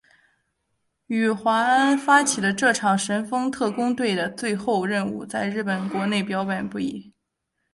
[1.05, 7.13] 宇垣发起的这场神风特攻队的最后任务在日本国内褒贬不一。